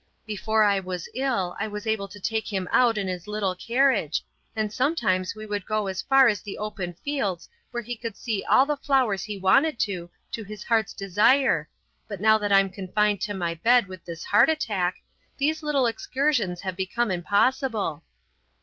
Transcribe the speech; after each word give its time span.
Before 0.25 0.63
I 0.63 0.79
was 0.79 1.07
ill, 1.13 1.55
I 1.59 1.67
was 1.67 1.85
able 1.85 2.07
to 2.07 2.19
take 2.19 2.51
him 2.51 2.67
out 2.71 2.97
in 2.97 3.07
his 3.07 3.27
little 3.27 3.53
carriage, 3.53 4.23
and 4.55 4.73
sometimes 4.73 5.35
we 5.35 5.45
would 5.45 5.63
go 5.67 5.85
as 5.85 6.01
far 6.01 6.27
as 6.27 6.41
the 6.41 6.57
open 6.57 6.93
fields 7.05 7.47
where 7.69 7.83
he 7.83 7.95
could 7.95 8.17
see 8.17 8.43
all 8.45 8.65
the 8.65 8.77
flowers 8.77 9.23
he 9.25 9.37
wanted 9.37 9.77
to, 9.81 10.09
to 10.31 10.43
his 10.43 10.63
heart's 10.63 10.93
desire, 10.93 11.69
but 12.07 12.19
now 12.19 12.39
that 12.39 12.51
I'm 12.51 12.71
confined 12.71 13.21
to 13.21 13.35
my 13.35 13.53
bed 13.53 13.85
with 13.87 14.03
this 14.03 14.23
heart 14.23 14.49
attack, 14.49 14.95
those 15.39 15.61
little 15.61 15.85
excursions 15.85 16.61
have 16.61 16.75
become 16.75 17.11
impossible." 17.11 18.01